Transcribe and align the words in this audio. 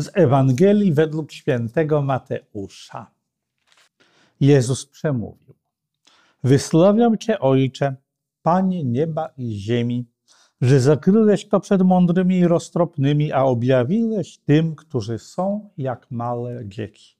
z 0.00 0.10
Ewangelii 0.14 0.92
według 0.92 1.32
świętego 1.32 2.02
Mateusza. 2.02 3.10
Jezus 4.40 4.86
przemówił: 4.86 5.54
Wysławiam 6.44 7.18
Cię, 7.18 7.38
Ojcze, 7.38 7.96
Panie 8.42 8.84
nieba 8.84 9.28
i 9.36 9.58
ziemi, 9.58 10.06
że 10.60 10.80
zakryłeś 10.80 11.48
to 11.48 11.60
przed 11.60 11.82
mądrymi 11.82 12.38
i 12.38 12.46
roztropnymi, 12.46 13.32
a 13.32 13.44
objawiłeś 13.44 14.38
tym, 14.38 14.74
którzy 14.74 15.18
są 15.18 15.70
jak 15.78 16.10
małe 16.10 16.68
dzieci. 16.68 17.16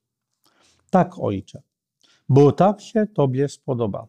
Tak, 0.91 1.19
Ojcze, 1.19 1.63
bo 2.29 2.53
tak 2.53 2.81
się 2.81 3.07
Tobie 3.07 3.49
spodobało. 3.49 4.09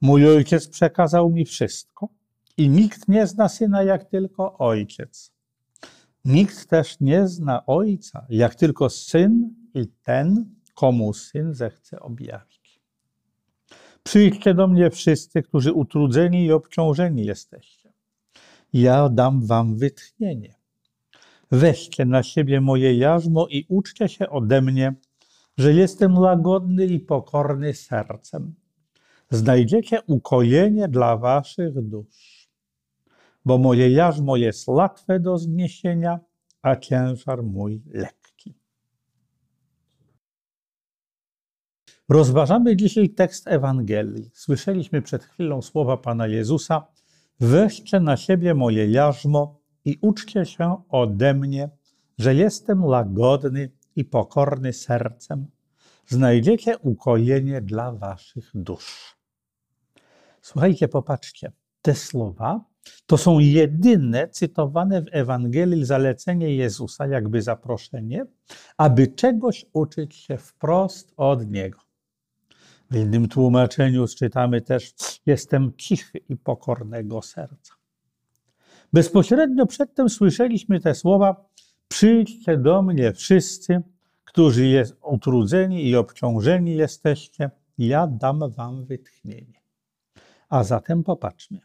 Mój 0.00 0.28
Ojciec 0.28 0.68
przekazał 0.68 1.30
mi 1.30 1.44
wszystko 1.44 2.08
i 2.56 2.68
nikt 2.68 3.08
nie 3.08 3.26
zna 3.26 3.48
Syna 3.48 3.82
jak 3.82 4.04
tylko 4.04 4.58
Ojciec. 4.58 5.33
Nikt 6.24 6.68
też 6.68 7.00
nie 7.00 7.28
zna 7.28 7.66
Ojca 7.66 8.26
jak 8.28 8.54
tylko 8.54 8.90
Syn 8.90 9.54
i 9.74 9.86
ten, 9.86 10.54
komu 10.74 11.12
Syn 11.12 11.54
zechce 11.54 12.00
objawić. 12.00 12.80
Przyjdźcie 14.02 14.54
do 14.54 14.68
mnie 14.68 14.90
wszyscy, 14.90 15.42
którzy 15.42 15.72
utrudzeni 15.72 16.44
i 16.44 16.52
obciążeni 16.52 17.24
jesteście. 17.24 17.92
Ja 18.72 19.08
dam 19.08 19.46
wam 19.46 19.76
wytchnienie. 19.76 20.54
Weźcie 21.50 22.04
na 22.04 22.22
siebie 22.22 22.60
moje 22.60 22.98
jarzmo 22.98 23.46
i 23.50 23.66
uczcie 23.68 24.08
się 24.08 24.28
ode 24.28 24.62
mnie, 24.62 24.94
że 25.58 25.72
jestem 25.72 26.18
łagodny 26.18 26.86
i 26.86 27.00
pokorny 27.00 27.74
sercem. 27.74 28.54
Znajdziecie 29.30 30.02
ukojenie 30.06 30.88
dla 30.88 31.16
waszych 31.16 31.82
dusz, 31.82 32.43
bo 33.44 33.58
moje 33.58 33.90
jarzmo 33.90 34.36
jest 34.36 34.68
łatwe 34.68 35.20
do 35.20 35.38
zniesienia, 35.38 36.20
a 36.62 36.76
ciężar 36.76 37.42
mój 37.42 37.82
lekki. 37.86 38.54
Rozważamy 42.08 42.76
dzisiaj 42.76 43.10
tekst 43.10 43.48
Ewangelii. 43.48 44.30
Słyszeliśmy 44.34 45.02
przed 45.02 45.24
chwilą 45.24 45.62
słowa 45.62 45.96
Pana 45.96 46.26
Jezusa: 46.26 46.86
Weźcie 47.40 48.00
na 48.00 48.16
siebie 48.16 48.54
moje 48.54 48.90
jarzmo 48.90 49.60
i 49.84 49.98
uczcie 50.00 50.46
się 50.46 50.82
ode 50.88 51.34
mnie, 51.34 51.70
że 52.18 52.34
jestem 52.34 52.84
łagodny 52.84 53.70
i 53.96 54.04
pokorny 54.04 54.72
sercem. 54.72 55.46
Znajdziecie 56.06 56.78
ukojenie 56.78 57.60
dla 57.60 57.92
waszych 57.92 58.50
dusz. 58.54 59.16
Słuchajcie, 60.42 60.88
popatrzcie. 60.88 61.52
Te 61.82 61.94
słowa 61.94 62.64
to 63.06 63.18
są 63.18 63.38
jedyne 63.38 64.28
cytowane 64.28 65.02
w 65.02 65.08
Ewangelii 65.12 65.84
zalecenie 65.84 66.56
Jezusa, 66.56 67.06
jakby 67.06 67.42
zaproszenie, 67.42 68.26
aby 68.76 69.06
czegoś 69.06 69.66
uczyć 69.72 70.16
się 70.16 70.38
wprost 70.38 71.12
od 71.16 71.50
Niego. 71.50 71.78
W 72.90 72.96
innym 72.96 73.28
tłumaczeniu 73.28 74.06
czytamy 74.06 74.60
też: 74.60 74.94
Jestem 75.26 75.72
cichy 75.76 76.18
i 76.28 76.36
pokornego 76.36 77.22
serca. 77.22 77.74
Bezpośrednio 78.92 79.66
przedtem 79.66 80.08
słyszeliśmy 80.08 80.80
te 80.80 80.94
słowa: 80.94 81.48
Przyjdźcie 81.88 82.58
do 82.58 82.82
mnie 82.82 83.12
wszyscy, 83.12 83.82
którzy 84.24 84.66
jest 84.66 84.96
utrudzeni 85.02 85.88
i 85.88 85.96
obciążeni 85.96 86.76
jesteście, 86.76 87.50
ja 87.78 88.06
dam 88.06 88.50
wam 88.50 88.84
wytchnienie. 88.84 89.60
A 90.48 90.64
zatem 90.64 91.04
popatrzmy. 91.04 91.60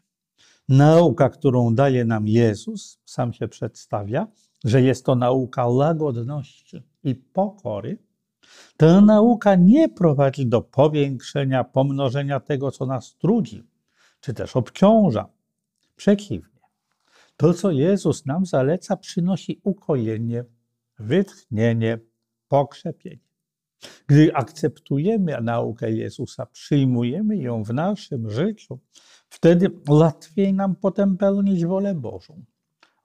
Nauka, 0.70 1.28
którą 1.28 1.74
daje 1.74 2.04
nam 2.04 2.28
Jezus, 2.28 3.00
sam 3.04 3.32
się 3.32 3.48
przedstawia, 3.48 4.26
że 4.64 4.82
jest 4.82 5.04
to 5.04 5.14
nauka 5.14 5.66
łagodności 5.66 6.82
i 7.04 7.14
pokory, 7.14 7.98
ta 8.76 9.00
nauka 9.00 9.54
nie 9.54 9.88
prowadzi 9.88 10.46
do 10.46 10.62
powiększenia, 10.62 11.64
pomnożenia 11.64 12.40
tego, 12.40 12.70
co 12.70 12.86
nas 12.86 13.16
trudzi, 13.16 13.64
czy 14.20 14.34
też 14.34 14.56
obciąża. 14.56 15.28
Przeciwnie. 15.96 16.60
To, 17.36 17.54
co 17.54 17.70
Jezus 17.70 18.26
nam 18.26 18.46
zaleca, 18.46 18.96
przynosi 18.96 19.60
ukojenie, 19.64 20.44
wytchnienie, 20.98 21.98
pokrzepienie. 22.48 23.29
Gdy 24.06 24.34
akceptujemy 24.34 25.40
naukę 25.42 25.92
Jezusa, 25.92 26.46
przyjmujemy 26.46 27.36
ją 27.36 27.62
w 27.64 27.74
naszym 27.74 28.30
życiu, 28.30 28.78
wtedy 29.28 29.70
łatwiej 29.88 30.54
nam 30.54 30.76
potem 30.76 31.16
pełnić 31.16 31.64
wolę 31.66 31.94
Bożą, 31.94 32.44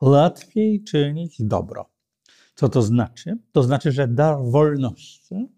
łatwiej 0.01 0.83
czynić 0.83 1.43
dobro. 1.43 1.89
Co 2.55 2.69
to 2.69 2.81
znaczy? 2.81 3.37
To 3.51 3.63
znaczy, 3.63 3.91
że 3.91 4.07
dar 4.07 4.37
wolności 4.43 5.49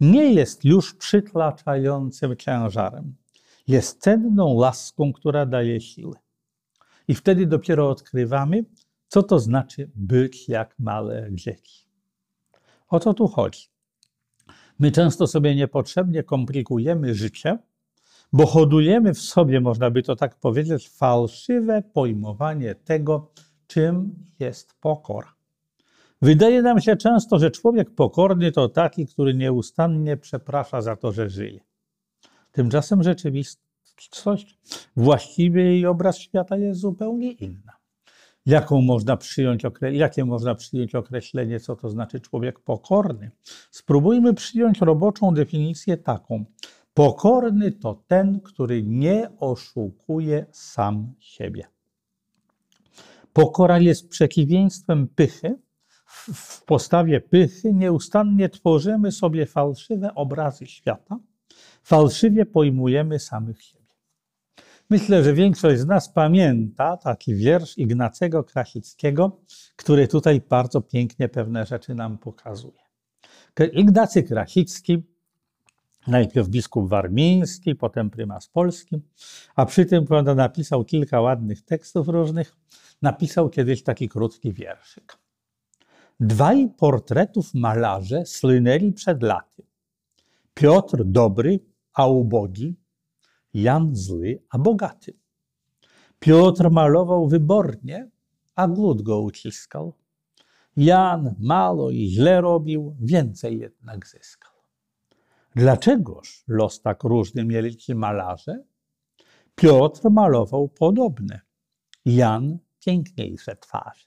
nie 0.00 0.34
jest 0.34 0.64
już 0.64 0.94
przytlaczającym 0.94 2.36
ciężarem. 2.36 3.14
Jest 3.66 4.00
cenną 4.00 4.60
laską, 4.60 5.12
która 5.12 5.46
daje 5.46 5.80
siłę. 5.80 6.16
I 7.08 7.14
wtedy 7.14 7.46
dopiero 7.46 7.90
odkrywamy, 7.90 8.64
co 9.08 9.22
to 9.22 9.38
znaczy 9.38 9.90
być 9.94 10.48
jak 10.48 10.78
małe 10.78 11.28
dzieci. 11.32 11.86
O 12.88 13.00
co 13.00 13.14
tu 13.14 13.28
chodzi? 13.28 13.73
My 14.78 14.90
często 14.90 15.26
sobie 15.26 15.54
niepotrzebnie 15.54 16.22
komplikujemy 16.22 17.14
życie, 17.14 17.58
bo 18.32 18.46
hodujemy 18.46 19.14
w 19.14 19.20
sobie, 19.20 19.60
można 19.60 19.90
by 19.90 20.02
to 20.02 20.16
tak 20.16 20.34
powiedzieć, 20.34 20.88
fałszywe 20.88 21.82
pojmowanie 21.82 22.74
tego, 22.74 23.30
czym 23.66 24.14
jest 24.38 24.74
pokora. 24.80 25.34
Wydaje 26.22 26.62
nam 26.62 26.80
się 26.80 26.96
często, 26.96 27.38
że 27.38 27.50
człowiek 27.50 27.94
pokorny 27.94 28.52
to 28.52 28.68
taki, 28.68 29.06
który 29.06 29.34
nieustannie 29.34 30.16
przeprasza 30.16 30.80
za 30.82 30.96
to, 30.96 31.12
że 31.12 31.30
żyje. 31.30 31.60
Tymczasem 32.52 33.02
rzeczywistość, 33.02 34.58
właściwy 34.96 35.62
jej 35.62 35.86
obraz 35.86 36.18
świata 36.18 36.56
jest 36.56 36.80
zupełnie 36.80 37.32
inna. 37.32 37.72
Jaką 38.46 38.80
można 38.80 39.16
przyjąć, 39.16 39.62
jakie 39.92 40.24
można 40.24 40.54
przyjąć 40.54 40.94
określenie, 40.94 41.60
co 41.60 41.76
to 41.76 41.90
znaczy 41.90 42.20
człowiek 42.20 42.60
pokorny? 42.60 43.30
Spróbujmy 43.70 44.34
przyjąć 44.34 44.80
roboczą 44.80 45.34
definicję 45.34 45.96
taką. 45.96 46.44
Pokorny 46.94 47.72
to 47.72 48.02
ten, 48.06 48.40
który 48.40 48.82
nie 48.82 49.30
oszukuje 49.38 50.46
sam 50.52 51.14
siebie. 51.18 51.66
Pokora 53.32 53.78
jest 53.78 54.08
przeciwieństwem 54.08 55.08
pychy. 55.08 55.58
W 56.34 56.64
postawie 56.64 57.20
pychy 57.20 57.72
nieustannie 57.72 58.48
tworzymy 58.48 59.12
sobie 59.12 59.46
fałszywe 59.46 60.14
obrazy 60.14 60.66
świata, 60.66 61.18
fałszywie 61.82 62.46
pojmujemy 62.46 63.18
samych 63.18 63.62
siebie. 63.62 63.83
Myślę, 64.90 65.24
że 65.24 65.34
większość 65.34 65.80
z 65.80 65.86
nas 65.86 66.12
pamięta 66.12 66.96
taki 66.96 67.34
wiersz 67.34 67.78
Ignacego 67.78 68.44
Krasickiego, 68.44 69.40
który 69.76 70.08
tutaj 70.08 70.40
bardzo 70.48 70.80
pięknie 70.80 71.28
pewne 71.28 71.66
rzeczy 71.66 71.94
nam 71.94 72.18
pokazuje. 72.18 72.84
Ignacy 73.72 74.22
Krasicki, 74.22 75.02
najpierw 76.06 76.48
biskup 76.48 76.88
warmiński, 76.88 77.74
potem 77.74 78.10
prymas 78.10 78.48
polski, 78.48 79.00
a 79.56 79.66
przy 79.66 79.86
tym 79.86 80.06
prawda, 80.06 80.34
napisał 80.34 80.84
kilka 80.84 81.20
ładnych 81.20 81.62
tekstów 81.62 82.08
różnych, 82.08 82.56
napisał 83.02 83.50
kiedyś 83.50 83.82
taki 83.82 84.08
krótki 84.08 84.52
wierszyk. 84.52 85.18
Dwaj 86.20 86.68
portretów 86.78 87.54
malarze 87.54 88.26
slynęli 88.26 88.92
przed 88.92 89.22
laty. 89.22 89.62
Piotr 90.54 91.04
dobry, 91.04 91.60
a 91.94 92.06
ubogi, 92.06 92.74
Jan 93.54 93.96
zły, 93.96 94.42
a 94.50 94.58
bogaty. 94.58 95.18
Piotr 96.18 96.70
malował 96.70 97.28
wybornie, 97.28 98.10
a 98.54 98.68
głód 98.68 99.02
go 99.02 99.20
uciskał. 99.20 99.94
Jan 100.76 101.34
mało 101.38 101.90
i 101.90 102.06
źle 102.06 102.40
robił, 102.40 102.96
więcej 103.00 103.58
jednak 103.58 104.06
zyskał. 104.06 104.52
Dlaczegoż 105.56 106.44
los 106.48 106.80
tak 106.80 107.04
różny 107.04 107.44
mieli 107.44 107.76
ci 107.76 107.94
malarze? 107.94 108.64
Piotr 109.54 110.10
malował 110.10 110.68
podobne, 110.68 111.40
Jan 112.04 112.58
piękniejsze 112.84 113.56
twarze. 113.56 114.06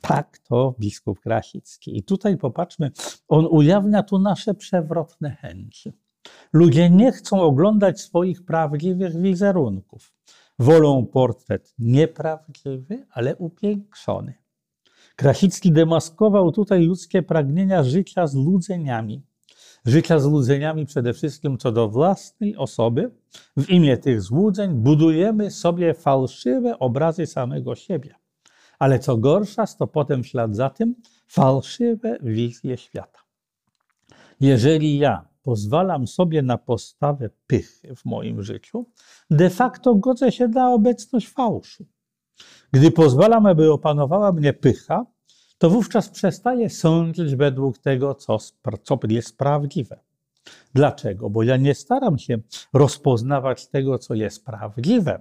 Tak 0.00 0.38
to 0.38 0.74
biskup 0.80 1.20
Krasicki. 1.20 1.98
I 1.98 2.02
tutaj 2.02 2.36
popatrzmy, 2.36 2.90
on 3.28 3.46
ujawnia 3.50 4.02
tu 4.02 4.18
nasze 4.18 4.54
przewrotne 4.54 5.30
chęci. 5.30 5.92
Ludzie 6.54 6.90
nie 6.90 7.12
chcą 7.12 7.40
oglądać 7.40 8.00
swoich 8.00 8.44
prawdziwych 8.44 9.20
wizerunków. 9.20 10.12
Wolą 10.58 11.06
portret 11.06 11.74
nieprawdziwy, 11.78 13.06
ale 13.10 13.36
upiększony. 13.36 14.34
Krasicki 15.16 15.72
demaskował 15.72 16.52
tutaj 16.52 16.84
ludzkie 16.84 17.22
pragnienia 17.22 17.82
życia 17.82 18.26
z 18.26 18.34
ludzeniami. 18.34 19.22
Życia 19.84 20.18
z 20.18 20.24
ludzeniami 20.24 20.86
przede 20.86 21.12
wszystkim 21.12 21.58
co 21.58 21.72
do 21.72 21.88
własnej 21.88 22.56
osoby. 22.56 23.10
W 23.56 23.70
imię 23.70 23.98
tych 23.98 24.22
złudzeń 24.22 24.74
budujemy 24.74 25.50
sobie 25.50 25.94
fałszywe 25.94 26.78
obrazy 26.78 27.26
samego 27.26 27.74
siebie. 27.74 28.14
Ale 28.78 28.98
co 28.98 29.16
gorsza, 29.16 29.66
to 29.66 29.86
potem 29.86 30.24
ślad 30.24 30.56
za 30.56 30.70
tym 30.70 30.94
fałszywe 31.28 32.18
wizje 32.22 32.76
świata. 32.76 33.18
Jeżeli 34.40 34.98
ja 34.98 35.33
pozwalam 35.44 36.06
sobie 36.06 36.42
na 36.42 36.58
postawę 36.58 37.30
pychy 37.46 37.94
w 37.96 38.04
moim 38.04 38.42
życiu, 38.42 38.86
de 39.30 39.50
facto 39.50 39.94
godzę 39.94 40.32
się 40.32 40.48
na 40.48 40.72
obecność 40.72 41.28
fałszu. 41.28 41.86
Gdy 42.72 42.90
pozwalam, 42.90 43.46
aby 43.46 43.72
opanowała 43.72 44.32
mnie 44.32 44.52
pycha, 44.52 45.06
to 45.58 45.70
wówczas 45.70 46.08
przestaję 46.08 46.70
sądzić 46.70 47.34
według 47.34 47.78
tego, 47.78 48.14
co, 48.14 48.38
co 48.82 48.98
jest 49.08 49.38
prawdziwe. 49.38 50.00
Dlaczego? 50.74 51.30
Bo 51.30 51.42
ja 51.42 51.56
nie 51.56 51.74
staram 51.74 52.18
się 52.18 52.38
rozpoznawać 52.72 53.66
tego, 53.66 53.98
co 53.98 54.14
jest 54.14 54.44
prawdziwe, 54.44 55.20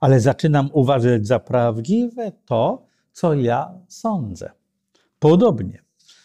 ale 0.00 0.20
zaczynam 0.20 0.70
uważać 0.72 1.26
za 1.26 1.38
prawdziwe 1.38 2.32
to, 2.44 2.86
co 3.12 3.34
ja 3.34 3.74
sądzę. 3.88 4.50
Podobnie, 5.18 5.82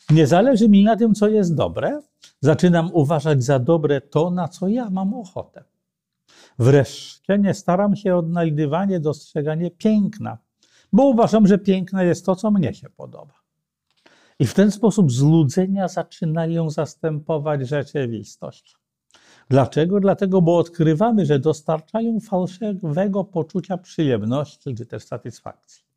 nie 0.10 0.28
zależy 0.28 0.70
mi 0.70 0.84
na 0.84 0.96
tym, 0.96 1.14
co 1.14 1.28
jest 1.28 1.56
dobre, 1.56 2.02
zaczynam 2.42 2.90
uważać 2.94 3.44
za 3.44 3.60
dobre 3.60 4.02
to, 4.02 4.32
na 4.32 4.48
co 4.48 4.68
ja 4.68 4.90
mam 4.90 5.14
ochotę. 5.14 5.64
Wreszcie 6.60 7.40
nie 7.40 7.54
staram 7.54 7.96
się 7.96 8.16
odnajdywanie, 8.16 9.00
dostrzeganie 9.00 9.72
piękna, 9.72 10.38
bo 10.94 11.04
uważam, 11.04 11.48
że 11.48 11.58
piękne 11.58 12.06
jest 12.06 12.26
to, 12.26 12.36
co 12.36 12.52
mnie 12.52 12.74
się 12.74 12.90
podoba. 12.90 13.34
I 14.40 14.48
w 14.48 14.54
ten 14.54 14.72
sposób 14.72 15.12
złudzenia 15.12 15.88
zaczynają 15.88 16.70
zastępować 16.70 17.68
rzeczywistość. 17.68 18.76
Dlaczego? 19.50 20.00
Dlatego, 20.00 20.42
bo 20.42 20.58
odkrywamy, 20.58 21.26
że 21.26 21.40
dostarczają 21.40 22.20
fałszywego 22.20 23.24
poczucia 23.24 23.78
przyjemności 23.78 24.76
czy 24.76 24.86
też 24.86 25.04
satysfakcji. 25.04 25.89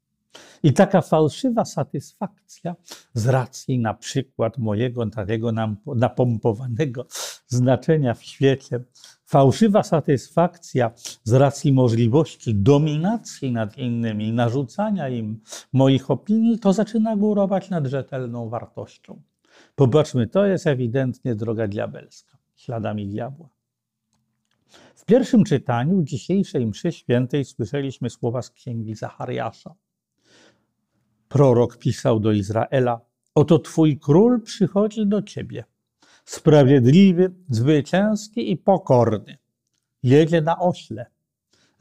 I 0.62 0.73
taka 0.73 1.00
fałszywa 1.00 1.64
satysfakcja 1.64 2.76
z 3.14 3.26
racji 3.26 3.79
na 3.79 3.94
przykład 3.94 4.59
mojego 4.59 5.06
takiego 5.06 5.53
napompowanego 5.87 7.06
znaczenia 7.47 8.14
w 8.14 8.23
świecie, 8.23 8.81
fałszywa 9.26 9.82
satysfakcja 9.82 10.91
z 11.25 11.32
racji 11.32 11.73
możliwości 11.73 12.55
dominacji 12.55 13.53
nad 13.53 13.79
innymi, 13.79 14.32
narzucania 14.32 15.09
im 15.09 15.41
moich 15.73 16.11
opinii, 16.11 16.59
to 16.59 16.73
zaczyna 16.73 17.17
górować 17.17 17.70
nad 17.70 17.87
rzetelną 17.87 18.49
wartością. 18.49 19.23
Popatrzmy, 19.75 20.26
to 20.26 20.47
jest 20.47 20.67
ewidentnie 20.67 21.35
droga 21.35 21.69
diabelska, 21.69 22.38
śladami 22.56 23.06
diabła. 23.06 23.49
W 24.94 25.05
pierwszym 25.05 25.44
czytaniu 25.44 26.03
dzisiejszej 26.03 26.67
mszy 26.67 26.93
świętej 26.93 27.44
słyszeliśmy 27.44 28.11
słowa 28.11 28.43
z 28.43 28.50
księgi 28.50 28.94
Zachariasza. 28.94 29.75
Prorok 31.32 31.79
pisał 31.79 32.20
do 32.20 32.32
Izraela: 32.32 33.00
Oto 33.34 33.58
twój 33.58 33.99
król 33.99 34.43
przychodzi 34.43 35.06
do 35.06 35.23
ciebie, 35.23 35.64
sprawiedliwy, 36.25 37.34
zwycięski 37.50 38.50
i 38.50 38.56
pokorny. 38.56 39.38
Jedzie 40.02 40.40
na 40.40 40.58
ośle, 40.58 41.06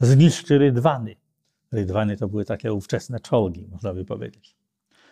zniszczy 0.00 0.58
rydwany. 0.58 1.16
Rydwany 1.72 2.16
to 2.16 2.28
były 2.28 2.44
takie 2.44 2.72
ówczesne 2.72 3.20
czołgi, 3.20 3.68
można 3.72 3.94
by 3.94 4.04
powiedzieć. 4.04 4.56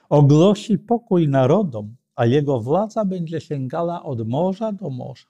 Ogłosi 0.08 0.78
pokój 0.78 1.28
narodom, 1.28 1.96
a 2.16 2.26
jego 2.26 2.60
władza 2.60 3.04
będzie 3.04 3.40
sięgała 3.40 4.02
od 4.02 4.28
morza 4.28 4.72
do 4.72 4.90
morza. 4.90 5.28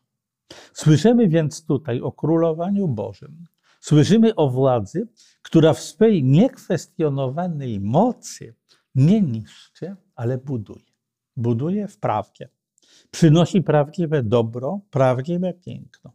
Słyszymy 0.72 1.28
więc 1.28 1.66
tutaj 1.66 2.00
o 2.00 2.12
królowaniu 2.12 2.88
Bożym. 2.88 3.44
Słyszymy 3.80 4.34
o 4.34 4.50
władzy, 4.50 5.08
która 5.42 5.72
w 5.72 5.80
swej 5.80 6.24
niekwestionowanej 6.24 7.80
mocy 7.80 8.54
nie 8.94 9.20
niszczy, 9.20 9.96
ale 10.14 10.38
buduje. 10.38 10.92
Buduje 11.36 11.88
w 11.88 11.98
prawdzie. 11.98 12.48
Przynosi 13.10 13.62
prawdziwe 13.62 14.22
dobro, 14.22 14.80
prawdziwe 14.90 15.54
piękno. 15.54 16.12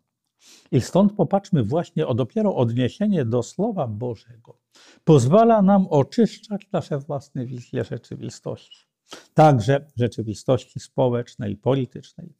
I 0.71 0.81
stąd 0.81 1.13
popatrzmy 1.13 1.63
właśnie 1.63 2.07
o 2.07 2.13
dopiero 2.13 2.55
odniesienie 2.55 3.25
do 3.25 3.43
Słowa 3.43 3.87
Bożego. 3.87 4.59
Pozwala 5.03 5.61
nam 5.61 5.87
oczyszczać 5.87 6.67
nasze 6.71 6.99
własne 6.99 7.45
wizje 7.45 7.83
rzeczywistości. 7.83 8.85
Także 9.33 9.85
rzeczywistości 9.95 10.79
społecznej, 10.79 11.57
politycznej. 11.57 12.33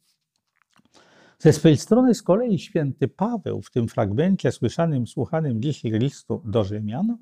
Ze 1.38 1.52
swej 1.52 1.76
strony 1.76 2.14
z 2.14 2.22
kolei 2.22 2.58
święty 2.58 3.08
Paweł 3.08 3.62
w 3.62 3.70
tym 3.70 3.88
fragmencie 3.88 4.52
słyszanym, 4.52 5.06
słuchanym 5.06 5.62
dzisiaj 5.62 5.90
listu 5.90 6.42
do 6.44 6.64
Rzymian 6.64 7.16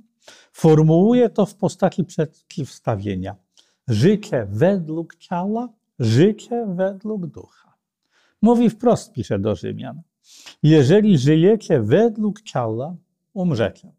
Formułuje 0.52 1.28
to 1.28 1.46
w 1.46 1.54
postaci 1.54 2.04
przeciwstawienia. 2.04 3.36
Życie 3.88 4.46
według 4.50 5.16
ciała, 5.16 5.68
życie 5.98 6.66
według 6.68 7.26
ducha. 7.26 7.74
Mówi 8.42 8.70
wprost, 8.70 9.12
pisze 9.12 9.38
do 9.38 9.54
Rzymian. 9.54 10.02
Jeżeli 10.62 11.18
żyjecie 11.18 11.80
według 11.80 12.42
ciała, 12.42 12.96
umrzecie. 13.32 13.92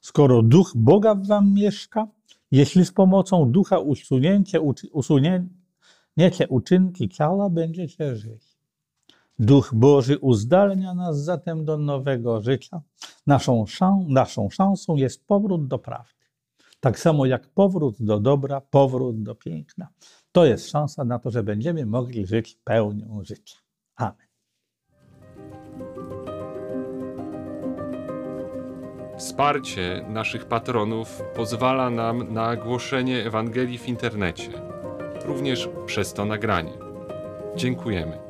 Skoro 0.00 0.42
duch 0.42 0.72
Boga 0.74 1.14
w 1.14 1.26
wam 1.26 1.54
mieszka, 1.54 2.08
jeśli 2.50 2.84
z 2.84 2.92
pomocą 2.92 3.52
ducha 3.52 3.78
usunięcie, 3.78 4.60
usunięcie 4.92 6.48
uczynki 6.48 7.08
ciała, 7.08 7.50
będziecie 7.50 8.16
żyć. 8.16 8.49
Duch 9.40 9.70
Boży 9.74 10.18
uzdalnia 10.18 10.94
nas 10.94 11.24
zatem 11.24 11.64
do 11.64 11.78
nowego 11.78 12.40
życia. 12.40 12.80
Naszą, 13.26 13.66
szan 13.66 14.04
naszą 14.08 14.50
szansą 14.50 14.96
jest 14.96 15.26
powrót 15.26 15.66
do 15.66 15.78
prawdy. 15.78 16.26
Tak 16.80 16.98
samo 16.98 17.26
jak 17.26 17.48
powrót 17.48 17.96
do 18.00 18.20
dobra, 18.20 18.60
powrót 18.60 19.22
do 19.22 19.34
piękna. 19.34 19.88
To 20.32 20.44
jest 20.44 20.70
szansa 20.70 21.04
na 21.04 21.18
to, 21.18 21.30
że 21.30 21.42
będziemy 21.42 21.86
mogli 21.86 22.26
żyć 22.26 22.58
pełnią 22.64 23.24
życia. 23.24 23.56
Amen. 23.96 24.26
Wsparcie 29.18 30.06
naszych 30.08 30.44
patronów 30.44 31.22
pozwala 31.36 31.90
nam 31.90 32.32
na 32.32 32.56
głoszenie 32.56 33.26
Ewangelii 33.26 33.78
w 33.78 33.88
internecie, 33.88 34.50
również 35.24 35.68
przez 35.86 36.12
to 36.12 36.24
nagranie. 36.24 36.72
Dziękujemy. 37.56 38.29